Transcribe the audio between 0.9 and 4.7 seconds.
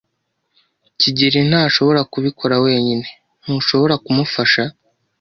kigeli ntashobora kubikora wenyine. Ntushobora kumufasha?